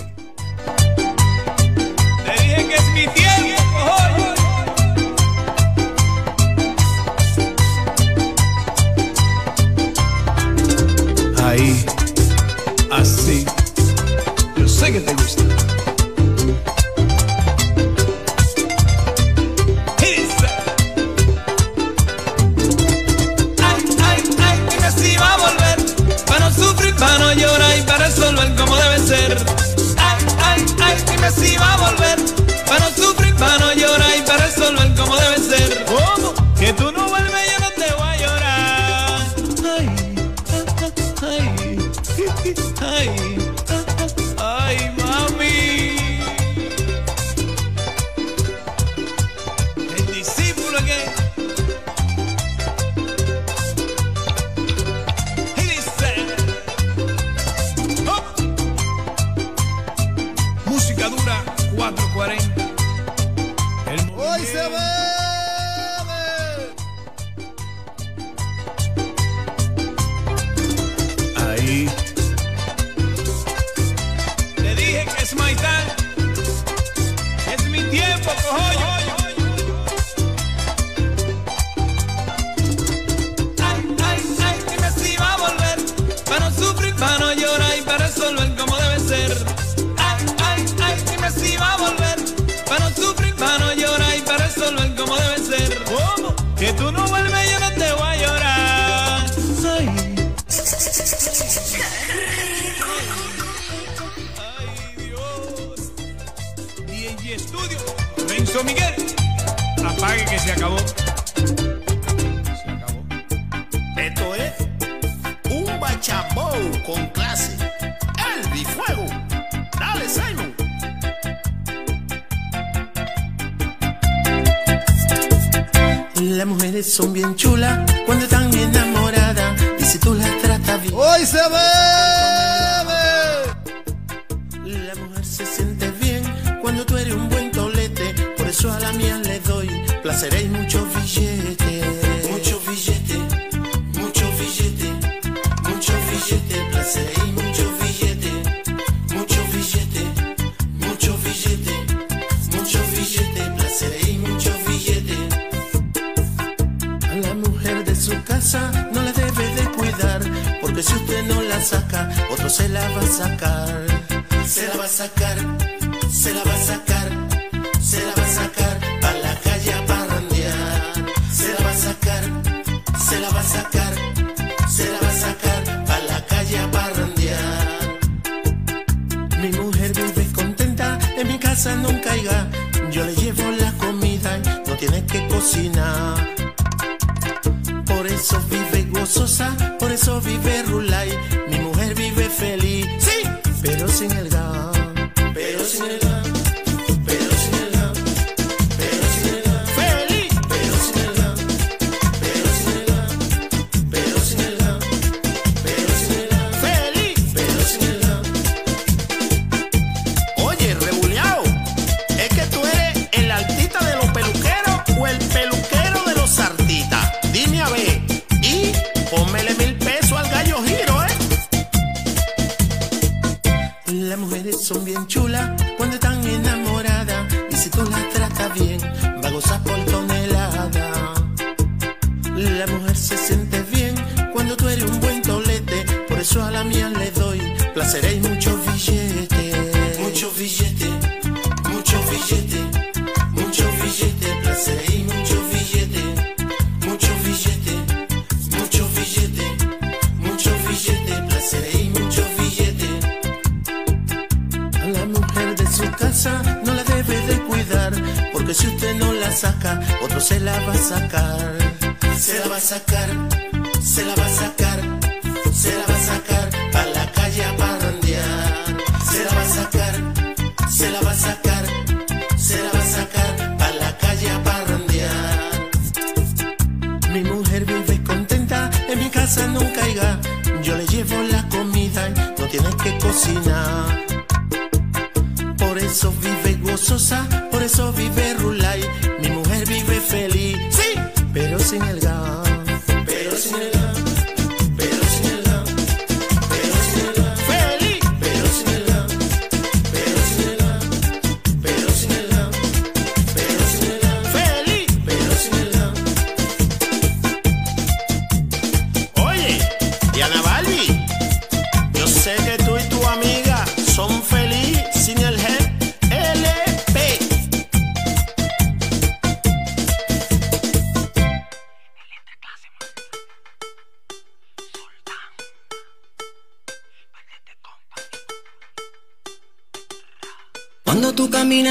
eso 188.18 188.40
vive 188.50 188.82
gozosa, 188.90 189.54
por 189.78 189.92
eso 189.92 190.20
vive 190.20 190.64
Rulay. 190.64 191.10
Mi 191.48 191.58
mujer 191.60 191.94
vive 191.94 192.28
feliz, 192.28 192.86
sí, 192.98 193.22
pero 193.62 193.86
sin 193.88 194.10
el 194.10 194.27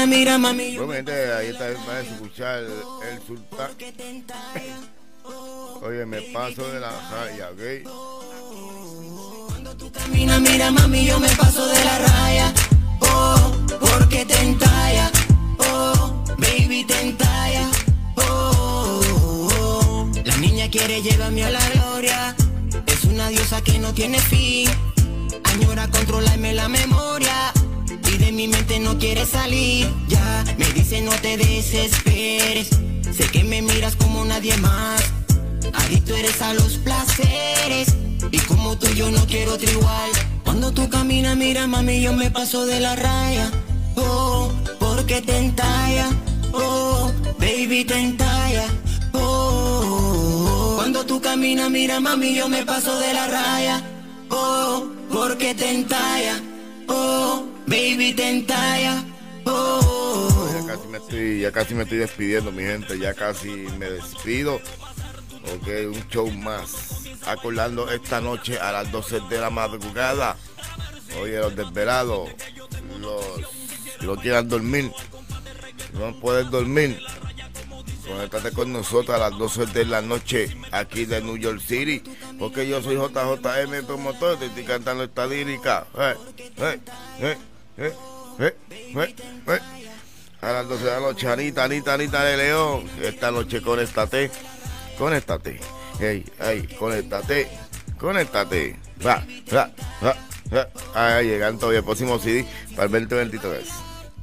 mira, 0.08 0.38
mami, 0.38 0.72
yo 0.72 0.86
Bueno, 0.86 0.94
gente, 0.94 1.32
ahí 1.32 1.48
está 1.48 1.72
para 1.84 2.00
escuchar 2.00 2.64
el, 2.64 3.26
sultán. 3.26 3.70
Oye, 5.82 6.06
me 6.06 6.22
paso 6.32 6.66
de 6.72 6.80
la 6.80 6.90
raya, 7.10 7.50
¿ok? 7.50 7.60
camina, 9.92 10.40
mira, 10.40 10.70
mami, 10.70 11.04
yo 11.04 11.20
me 11.20 11.28
paso 11.28 11.66
de 11.66 11.84
la 11.84 11.98
raya. 11.98 12.52
Oh, 13.00 13.52
porque 13.80 14.24
te 14.24 14.38
entalla. 14.40 15.10
Oh, 15.58 16.24
baby, 16.38 16.84
te 16.84 17.00
entalla. 17.00 17.68
Oh, 18.16 19.00
oh, 19.04 19.48
oh. 19.60 20.10
La 20.24 20.36
niña 20.38 20.68
quiere 20.70 21.02
llevarme 21.02 21.44
a 21.44 21.50
la 21.50 21.70
gloria. 21.70 22.34
Es 22.86 23.04
una 23.04 23.28
diosa 23.28 23.60
que 23.62 23.78
no 23.78 23.92
tiene 23.92 24.18
fin. 24.18 24.68
Añora 25.44 25.88
controlarme 25.88 26.54
la 26.54 26.68
memoria. 26.68 27.52
De 28.28 28.32
mi 28.32 28.46
mente 28.46 28.78
no 28.78 28.98
quiere 28.98 29.24
salir. 29.24 29.88
Ya 30.06 30.44
me 30.58 30.66
dice 30.74 31.00
no 31.00 31.12
te 31.12 31.38
desesperes. 31.38 32.68
Sé 33.10 33.26
que 33.32 33.42
me 33.42 33.62
miras 33.62 33.96
como 33.96 34.22
nadie 34.22 34.54
más. 34.58 35.02
Adicto 35.72 36.14
eres 36.14 36.42
a 36.42 36.52
los 36.52 36.76
placeres. 36.76 37.88
Y 38.30 38.38
como 38.40 38.76
tú 38.76 38.86
yo 38.88 39.10
no 39.10 39.24
quiero 39.24 39.54
otro 39.54 39.70
igual. 39.70 40.10
Cuando 40.44 40.72
tú 40.72 40.90
caminas, 40.90 41.38
mira, 41.38 41.66
mami, 41.66 42.02
yo 42.02 42.12
me 42.12 42.30
paso 42.30 42.66
de 42.66 42.80
la 42.80 42.96
raya. 42.96 43.50
Oh, 43.96 44.52
porque 44.78 45.22
te 45.22 45.38
entalla. 45.38 46.10
Oh, 46.52 47.10
baby, 47.38 47.86
te 47.86 47.98
entalla. 47.98 48.66
Oh, 49.14 50.74
cuando 50.76 51.06
tú 51.06 51.18
caminas, 51.22 51.70
mira, 51.70 51.98
mami, 51.98 52.34
yo 52.34 52.46
me 52.50 52.62
paso 52.66 52.98
de 52.98 53.14
la 53.14 53.26
raya. 53.26 53.82
Oh, 54.28 54.84
porque 55.10 55.54
te 55.54 55.70
entalla. 55.70 56.42
Oh, 56.88 57.46
baby, 57.68 58.12
te 58.14 58.28
entalla. 58.28 59.04
Oh, 59.44 60.48
Ya 60.52 60.66
casi 60.66 60.88
me 60.88 60.98
estoy, 60.98 61.40
ya 61.40 61.52
casi 61.52 61.74
me 61.74 61.82
estoy 61.84 61.98
despidiendo, 61.98 62.52
mi 62.52 62.62
gente. 62.62 62.98
Ya 62.98 63.14
casi 63.14 63.48
me 63.78 63.90
despido. 63.90 64.56
Ok, 64.56 65.68
un 65.86 66.08
show 66.08 66.30
más. 66.30 67.04
Acordando 67.26 67.90
esta 67.90 68.20
noche 68.20 68.58
a 68.58 68.72
las 68.72 68.90
12 68.90 69.20
de 69.28 69.38
la 69.38 69.50
madrugada. 69.50 70.36
Oye, 71.20 71.38
los 71.38 71.56
desvelados, 71.56 72.28
los 73.00 73.24
no 74.02 74.16
quieran 74.16 74.48
dormir, 74.48 74.92
no 75.94 76.18
puedes 76.20 76.50
dormir. 76.50 77.00
Conéctate 78.06 78.52
con 78.52 78.72
nosotros 78.72 79.14
a 79.14 79.18
las 79.18 79.38
12 79.38 79.66
de 79.66 79.84
la 79.84 80.00
noche 80.00 80.56
aquí 80.70 81.04
de 81.04 81.20
New 81.20 81.36
York 81.36 81.60
City. 81.60 82.02
Porque 82.38 82.66
yo 82.66 82.82
soy 82.82 82.96
JJM 82.96 83.84
promotor, 83.86 84.38
te 84.38 84.46
estoy 84.46 84.64
cantando 84.64 85.04
esta 85.04 85.26
lírica. 85.26 85.86
Eh, 85.98 86.14
eh, 86.56 86.80
eh, 87.20 87.36
eh, 87.78 87.94
eh, 88.40 88.56
eh, 88.68 89.14
eh. 89.46 89.60
A 90.40 90.52
las 90.52 90.68
12 90.68 90.84
de 90.84 90.90
la 90.90 91.00
noche, 91.00 91.28
Anita, 91.28 91.64
Anita, 91.64 91.94
Anita 91.94 92.24
de 92.24 92.36
León. 92.36 92.84
Esta 93.02 93.30
noche 93.30 93.60
conéctate, 93.60 94.30
conéctate. 94.96 95.60
Hey, 95.98 96.24
hey, 96.40 96.68
conéctate, 96.78 97.48
conéctate. 97.98 98.76
Va, 99.04 99.24
va, 99.52 99.70
va, 100.04 100.16
va. 100.54 100.68
Ahí 100.94 101.26
llegando 101.26 101.68
hoy 101.68 101.76
el 101.76 101.84
próximo 101.84 102.18
CD 102.18 102.46
para 102.76 102.84
el 102.84 103.08
2023. 103.08 103.68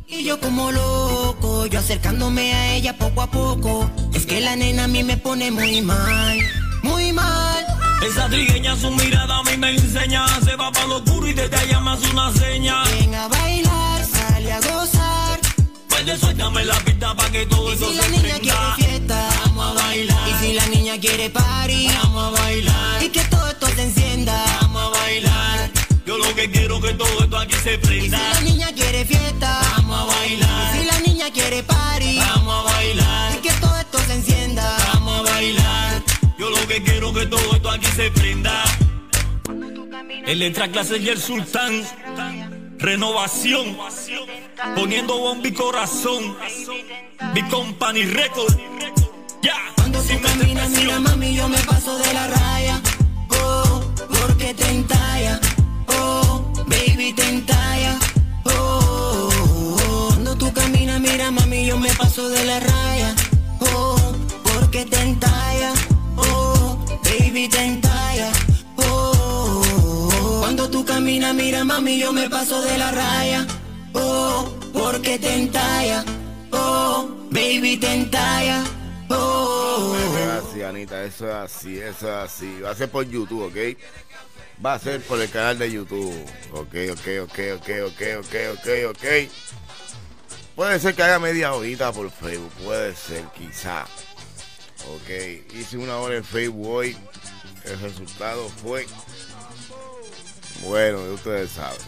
Y 0.08 0.24
yo 0.24 0.40
como 0.40 0.72
loco, 0.72 1.66
yo 1.66 1.80
acercándome 1.80 2.54
a 2.54 2.76
ella 2.76 2.98
poco 2.98 3.22
a 3.22 3.28
poco. 3.32 3.90
Es 4.14 4.26
que 4.26 4.40
la 4.40 4.56
nena 4.56 4.86
a 4.86 4.88
mí 4.88 5.04
me 5.04 5.18
pone 5.18 5.52
muy 5.52 5.82
mal, 5.82 6.40
muy 6.84 7.12
mal. 7.12 7.65
Esa 8.06 8.30
trigueña, 8.30 8.76
su 8.76 8.92
mirada 8.92 9.38
a 9.40 9.44
mí 9.44 9.58
me 9.58 9.72
enseña. 9.72 10.26
Se 10.44 10.56
va 10.56 10.72
para 10.72 10.88
lo 10.88 10.96
oscuro 10.98 11.28
y 11.28 11.34
desde 11.34 11.56
allá 11.58 11.80
más 11.80 12.00
una 12.12 12.32
seña. 12.34 12.84
Ven 12.84 13.16
a 13.16 13.28
bailar, 13.28 14.06
sale 14.06 14.52
a 14.54 14.60
gozar. 14.62 15.40
Pues 15.90 16.20
suéltame 16.20 16.66
la 16.66 16.76
pista 16.82 17.16
para 17.16 17.32
que 17.32 17.46
todo 17.48 17.72
Y 17.72 17.76
eso 17.76 17.90
si 17.90 17.96
se 17.96 18.02
la 18.02 18.08
niña 18.10 18.36
prenda. 18.38 18.76
quiere 18.76 18.90
fiesta, 18.90 19.30
Vamos 19.46 19.66
a 19.66 19.74
bailar. 19.84 20.30
Y 20.30 20.34
si 20.46 20.54
la 20.54 20.66
niña 20.68 21.00
quiere 21.00 21.30
party, 21.32 21.88
Vamos 22.04 22.24
a 22.38 22.42
bailar. 22.42 23.04
Y 23.04 23.10
que 23.10 23.24
todo 23.26 23.48
esto 23.48 23.68
se 23.76 23.84
encienda. 23.84 24.46
Vamos 24.62 24.84
a 24.84 25.00
bailar. 25.00 25.72
Yo 26.06 26.18
lo 26.20 26.36
que 26.36 26.52
quiero 26.52 26.80
que 26.80 26.94
todo 26.94 27.24
esto 27.24 27.38
aquí 27.38 27.56
se 27.64 27.74
Y 27.74 27.78
prenda. 27.78 28.18
si 28.20 28.34
la 28.34 28.42
niña 28.42 28.68
quiere 28.76 29.06
fiesta, 29.06 29.60
Vamos 29.78 30.00
a 30.00 30.06
bailar. 30.18 30.76
Y 30.76 30.80
si 30.80 30.86
la 30.86 31.00
niña 31.00 31.32
quiere 31.34 31.64
party, 31.64 32.20
Vamos 32.20 32.54
a 32.70 32.72
bailar. 32.74 33.36
Y 33.36 33.38
que 33.40 33.54
todo 33.54 33.75
que 36.76 36.84
quiero 36.84 37.14
que 37.14 37.26
todo 37.28 37.56
esto 37.56 37.70
aquí 37.70 37.86
se 37.96 38.12
prenda. 38.12 38.64
El 40.26 40.42
entra 40.42 40.68
clase 40.68 40.98
y 40.98 41.10
el 41.10 41.22
sultán. 41.22 41.84
Renovación. 42.78 43.78
Poniendo 44.76 45.18
bomba 45.18 45.48
y 45.48 45.54
corazón. 45.54 46.36
Mi 47.34 47.44
company 47.44 48.04
record. 48.04 48.54
Ya. 49.42 49.56
Cuando 49.76 50.02
tú 50.02 50.20
caminas, 50.22 50.70
mira 50.72 51.00
mami, 51.00 51.36
yo 51.36 51.48
me 51.48 51.60
paso 51.60 51.98
de 51.98 52.14
la 52.14 52.28
raya. 52.28 52.82
Oh, 53.30 53.82
porque 54.10 54.54
te 54.54 54.68
entalla. 54.70 55.40
Oh, 55.88 56.52
baby, 56.68 57.14
te 57.14 57.30
entalla. 57.30 57.98
Oh, 58.44 59.30
oh, 59.30 60.08
cuando 60.08 60.36
tú 60.36 60.52
caminas, 60.52 61.00
mira 61.00 61.32
mami, 61.32 61.68
yo 61.68 61.78
me 61.78 61.94
paso 61.94 62.28
de 62.28 62.44
la 62.44 62.60
raya. 62.60 63.16
Oh, 63.60 63.98
porque 64.44 64.86
te 64.86 65.00
entalla. 65.00 65.72
Oh, 66.18 66.45
baby, 67.20 67.48
te 67.50 67.64
entalla. 67.64 68.32
Oh, 68.78 69.62
oh, 69.78 70.38
cuando 70.42 70.70
tú 70.70 70.86
caminas, 70.86 71.34
mira 71.34 71.64
mami, 71.64 72.00
yo 72.00 72.12
me 72.14 72.30
paso 72.30 72.62
de 72.62 72.78
la 72.78 72.92
raya. 72.92 73.48
Oh, 73.94 74.50
porque 74.74 75.20
te 75.20 75.34
entalla. 75.34 76.04
Oh, 76.52 77.10
baby, 77.32 77.78
te 77.78 77.94
entalla. 77.94 78.64
Oh, 79.10 79.96
Eso 79.96 80.20
es 80.20 80.28
así, 80.28 80.64
Anita, 80.64 81.04
eso 81.04 81.28
es 81.30 81.36
así, 81.36 81.78
eso 81.78 82.08
es 82.08 82.32
así. 82.32 82.60
Va 82.62 82.72
a 82.72 82.76
ser 82.76 82.90
por 82.90 83.08
YouTube, 83.10 83.44
¿ok? 83.44 83.78
Va 84.66 84.74
a 84.76 84.80
ser 84.80 85.02
por 85.02 85.20
el 85.20 85.30
canal 85.30 85.60
de 85.60 85.72
YouTube. 85.72 86.14
Ok, 86.54 86.76
ok, 86.92 87.08
ok, 87.24 87.40
ok, 87.56 87.70
ok, 87.88 88.02
ok, 88.20 88.36
ok, 88.54 88.68
ok. 88.90 89.06
Puede 90.56 90.80
ser 90.80 90.96
que 90.96 91.04
haga 91.04 91.20
media 91.20 91.54
horita 91.54 91.92
por 91.92 92.10
Facebook, 92.10 92.52
puede 92.64 92.96
ser, 92.96 93.24
quizá. 93.38 93.86
Ok, 94.94 95.54
hice 95.54 95.78
una 95.78 95.98
hora 95.98 96.16
en 96.16 96.24
Facebook 96.24 96.68
hoy. 96.68 96.98
El 97.64 97.80
resultado 97.80 98.48
fue. 98.50 98.86
Bueno, 100.62 101.02
ustedes 101.14 101.52
saben. 101.52 101.80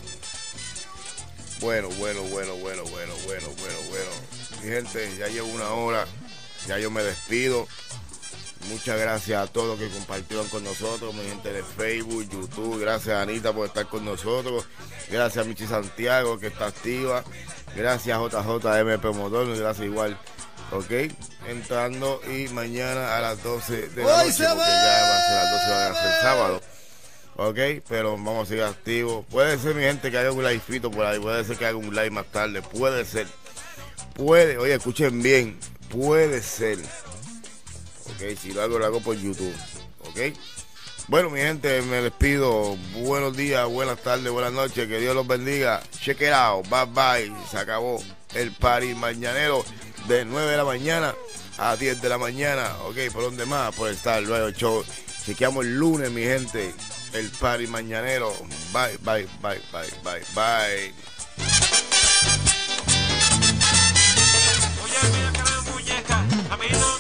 Bueno, 1.60 1.90
bueno, 1.98 2.22
bueno, 2.24 2.56
bueno, 2.56 2.84
bueno, 2.86 3.14
bueno, 3.26 3.48
bueno, 3.60 3.78
bueno. 3.90 4.12
Mi 4.62 4.70
gente, 4.70 5.18
ya 5.18 5.28
llevo 5.28 5.48
una 5.50 5.70
hora. 5.70 6.06
Ya 6.68 6.80
yo 6.80 6.92
me 6.92 7.04
despido. 7.04 7.68
Muchas 8.70 9.00
gracias 9.00 9.42
a 9.42 9.52
todos 9.52 9.80
que 9.80 9.88
compartieron 9.88 10.48
con 10.50 10.64
nosotros, 10.64 11.14
mi 11.14 11.24
gente 11.24 11.54
de 11.54 11.64
Facebook, 11.64 12.28
YouTube. 12.30 12.80
Gracias 12.80 13.16
Anita 13.16 13.54
por 13.54 13.68
estar 13.68 13.88
con 13.88 14.04
nosotros. 14.04 14.66
Gracias 15.10 15.46
a 15.46 15.48
Michi 15.48 15.66
Santiago 15.66 16.38
que 16.38 16.48
está 16.48 16.68
activa. 16.68 17.24
Gracias 17.76 18.18
JJM 18.18 19.00
Promotor. 19.00 19.56
Gracias 19.56 19.86
igual. 19.86 20.20
Ok, 20.72 20.92
entrando 21.48 22.20
y 22.30 22.50
mañana 22.50 23.16
a 23.18 23.22
las 23.22 23.42
12 23.42 23.90
de 23.90 24.04
la 24.04 24.24
noche, 24.24 24.34
porque 24.38 24.44
ya 24.44 24.54
va 24.54 25.18
a 25.18 25.28
ser 25.28 25.36
las 25.36 25.52
12 25.52 25.72
van 25.72 25.92
a 25.92 26.02
ser 26.02 26.22
sábado. 26.22 26.62
Ok, 27.38 27.84
pero 27.88 28.12
vamos 28.12 28.48
a 28.48 28.50
seguir 28.50 28.64
activos. 28.64 29.26
Puede 29.30 29.58
ser, 29.60 29.76
mi 29.76 29.84
gente, 29.84 30.12
que 30.12 30.18
haga 30.18 30.32
un 30.32 30.44
livecito 30.44 30.92
por 30.92 31.06
ahí. 31.06 31.20
Puede 31.20 31.46
ser 31.46 31.56
que 31.56 31.68
haga 31.68 31.78
un 31.78 31.94
live 31.94 32.10
más 32.10 32.26
tarde. 32.26 32.62
Puede 32.62 33.06
ser. 33.06 33.28
Puede, 34.16 34.58
oye, 34.58 34.74
escuchen 34.74 35.22
bien. 35.22 35.58
Puede 35.90 36.42
ser. 36.42 36.80
Ok, 36.80 38.38
si 38.42 38.52
lo 38.52 38.64
hago, 38.64 38.80
lo 38.80 38.86
hago 38.86 39.02
por 39.02 39.16
YouTube. 39.16 39.54
Ok. 40.00 40.36
Bueno, 41.08 41.30
mi 41.30 41.40
gente, 41.40 41.82
me 41.84 42.02
despido. 42.02 42.76
Buenos 42.94 43.38
días, 43.38 43.66
buenas 43.68 44.02
tardes, 44.02 44.30
buenas 44.32 44.52
noches. 44.52 44.88
Que 44.88 45.00
Dios 45.00 45.16
los 45.16 45.28
bendiga. 45.28 45.82
Check 46.02 46.20
it 46.22 46.34
out. 46.34 46.68
Bye 46.68 46.86
bye. 46.88 47.34
Se 47.50 47.58
acabó 47.58 48.04
el 48.34 48.52
party 48.52 48.96
mañanero 48.96 49.64
de 50.08 50.26
9 50.26 50.52
de 50.52 50.58
la 50.58 50.64
mañana 50.66 51.16
a 51.58 51.76
10 51.76 52.02
de 52.02 52.10
la 52.10 52.18
mañana. 52.18 52.76
Ok, 52.86 52.98
¿por 53.12 53.24
dónde 53.24 53.46
más? 53.46 53.74
Por 53.76 53.90
estar 53.90 54.22
luego 54.24 54.50
show. 54.52 54.84
Chequeamos 55.26 55.66
el 55.66 55.76
lunes, 55.76 56.12
mi 56.12 56.24
gente. 56.24 56.74
El 57.14 57.30
party 57.32 57.68
mañanero. 57.68 58.34
Bye, 58.72 58.98
bye, 59.02 59.28
bye, 59.42 59.62
bye, 59.72 59.90
bye, 60.04 60.24
bye. 60.34 60.94
A 66.50 66.58
mí 66.58 66.66
no 66.72 66.78
me 66.78 66.78
haga 66.78 66.82
pa' 66.82 66.88
que 66.88 66.97